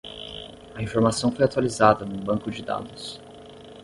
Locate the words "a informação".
0.73-1.31